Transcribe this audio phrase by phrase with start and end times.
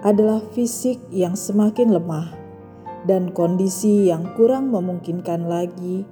[0.00, 2.43] adalah fisik yang semakin lemah
[3.04, 6.04] dan kondisi yang kurang memungkinkan lagi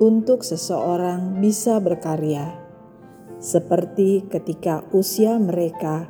[0.00, 2.56] untuk seseorang bisa berkarya,
[3.36, 6.08] seperti ketika usia mereka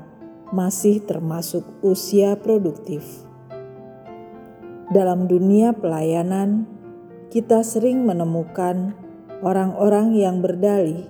[0.55, 3.05] masih termasuk usia produktif.
[4.89, 6.65] Dalam dunia pelayanan,
[7.29, 8.97] kita sering menemukan
[9.45, 11.05] orang-orang yang berdalih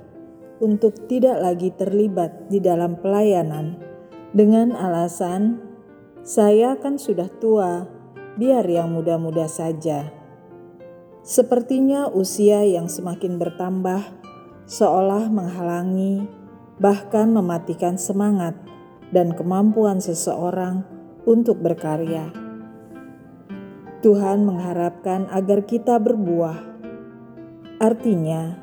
[0.59, 3.79] untuk tidak lagi terlibat di dalam pelayanan
[4.34, 5.62] dengan alasan,
[6.27, 7.98] "Saya kan sudah tua."
[8.39, 10.14] Biar yang muda-muda saja.
[11.27, 14.00] Sepertinya usia yang semakin bertambah
[14.70, 16.25] seolah menghalangi,
[16.78, 18.55] bahkan mematikan semangat
[19.11, 20.86] dan kemampuan seseorang
[21.27, 22.31] untuk berkarya.
[23.98, 26.62] Tuhan mengharapkan agar kita berbuah,
[27.83, 28.55] artinya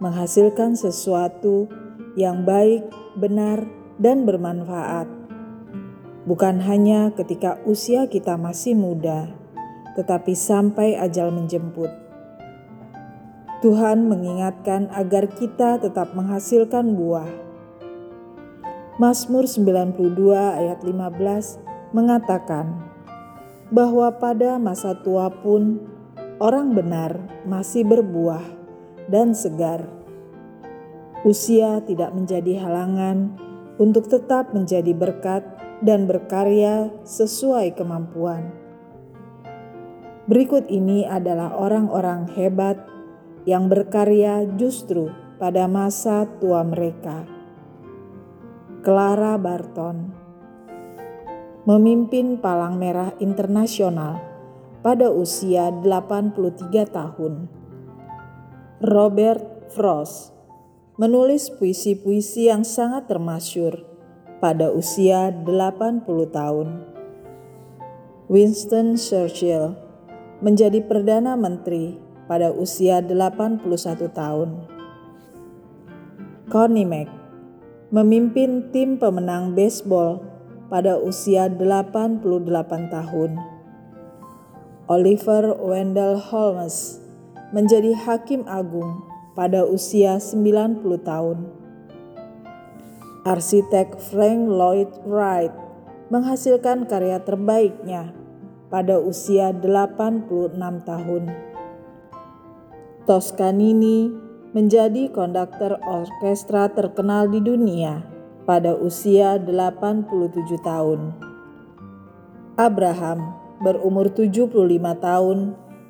[0.00, 1.68] menghasilkan sesuatu
[2.16, 2.88] yang baik,
[3.20, 3.68] benar,
[4.00, 5.17] dan bermanfaat
[6.28, 9.32] bukan hanya ketika usia kita masih muda,
[9.96, 11.88] tetapi sampai ajal menjemput.
[13.64, 17.26] Tuhan mengingatkan agar kita tetap menghasilkan buah.
[19.00, 19.96] Mazmur 92
[20.36, 22.76] ayat 15 mengatakan
[23.72, 25.80] bahwa pada masa tua pun
[26.44, 27.16] orang benar
[27.48, 28.44] masih berbuah
[29.08, 29.88] dan segar.
[31.24, 33.34] Usia tidak menjadi halangan
[33.80, 35.42] untuk tetap menjadi berkat
[35.82, 38.50] dan berkarya sesuai kemampuan.
[40.28, 42.84] Berikut ini adalah orang-orang hebat
[43.48, 45.08] yang berkarya justru
[45.40, 47.24] pada masa tua mereka.
[48.84, 50.28] Clara Barton
[51.68, 54.20] memimpin Palang Merah Internasional
[54.80, 56.32] pada usia 83
[56.88, 57.34] tahun.
[58.80, 60.32] Robert Frost
[60.96, 63.97] menulis puisi-puisi yang sangat termasyur
[64.38, 66.68] pada usia 80 tahun.
[68.30, 69.74] Winston Churchill
[70.38, 71.98] menjadi Perdana Menteri
[72.30, 73.66] pada usia 81
[74.14, 74.50] tahun.
[76.48, 77.10] Connie Mack
[77.88, 80.22] memimpin tim pemenang baseball
[80.68, 82.22] pada usia 88
[82.92, 83.32] tahun.
[84.88, 87.00] Oliver Wendell Holmes
[87.52, 91.57] menjadi hakim agung pada usia 90 tahun
[93.28, 95.52] arsitek Frank Lloyd Wright
[96.08, 98.16] menghasilkan karya terbaiknya
[98.72, 100.56] pada usia 86
[100.88, 101.24] tahun.
[103.04, 104.08] Toscanini
[104.56, 108.00] menjadi konduktor orkestra terkenal di dunia
[108.48, 110.08] pada usia 87
[110.64, 111.12] tahun.
[112.56, 114.56] Abraham berumur 75
[115.04, 115.38] tahun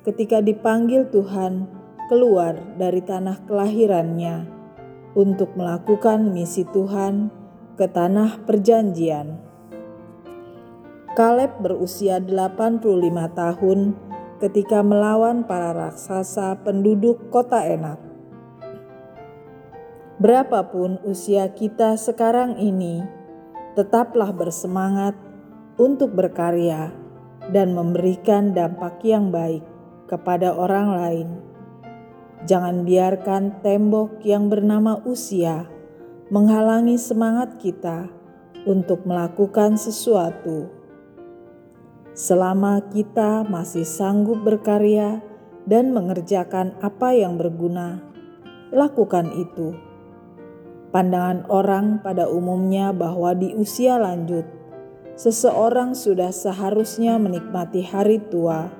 [0.03, 1.71] ketika dipanggil Tuhan
[2.11, 4.58] keluar dari tanah kelahirannya
[5.19, 7.27] untuk melakukan misi Tuhan
[7.75, 9.35] ke tanah perjanjian.
[11.11, 12.79] Kaleb berusia 85
[13.35, 13.79] tahun
[14.39, 17.99] ketika melawan para raksasa penduduk kota Enak.
[20.19, 23.03] Berapapun usia kita sekarang ini,
[23.75, 25.15] tetaplah bersemangat
[25.75, 26.91] untuk berkarya
[27.51, 29.63] dan memberikan dampak yang baik
[30.07, 31.48] kepada orang lain.
[32.47, 35.67] Jangan biarkan tembok yang bernama usia
[36.31, 38.07] menghalangi semangat kita
[38.63, 40.71] untuk melakukan sesuatu.
[42.15, 45.19] Selama kita masih sanggup berkarya
[45.67, 47.99] dan mengerjakan apa yang berguna,
[48.71, 49.75] lakukan itu.
[50.95, 54.47] Pandangan orang pada umumnya bahwa di usia lanjut,
[55.19, 58.71] seseorang sudah seharusnya menikmati hari tua,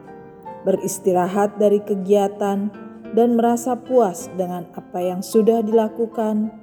[0.64, 6.54] beristirahat dari kegiatan dan merasa puas dengan apa yang sudah dilakukan,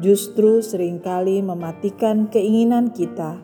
[0.00, 3.40] justru sering kali mematikan keinginan kita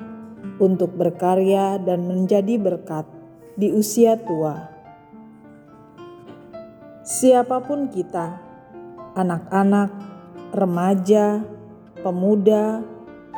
[0.58, 3.04] untuk berkarya dan menjadi berkat
[3.58, 4.72] di usia tua.
[7.04, 8.40] Siapa pun kita,
[9.16, 9.90] anak-anak,
[10.52, 11.40] remaja,
[12.00, 12.84] pemuda,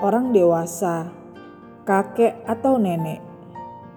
[0.03, 1.11] orang dewasa,
[1.87, 3.23] kakek atau nenek,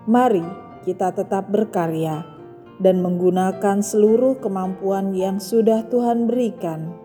[0.05, 0.45] mari
[0.85, 2.32] kita tetap berkarya
[2.81, 7.03] dan menggunakan seluruh kemampuan yang sudah Tuhan berikan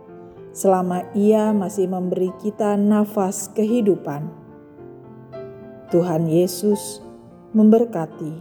[0.59, 4.26] selama Ia masih memberi kita nafas kehidupan.
[5.88, 7.00] Tuhan Yesus
[7.55, 8.35] memberkati.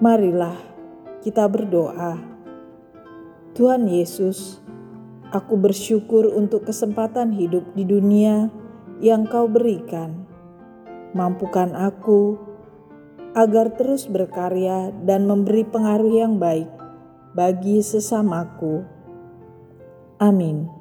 [0.00, 0.56] Marilah
[1.20, 2.20] kita berdoa.
[3.56, 4.60] Tuhan Yesus,
[5.34, 8.52] aku bersyukur untuk kesempatan hidup di dunia
[9.02, 10.28] yang Kau berikan.
[11.16, 12.45] Mampukan aku
[13.36, 16.72] agar terus berkarya dan memberi pengaruh yang baik
[17.36, 18.80] bagi sesamaku.
[20.16, 20.75] Amin.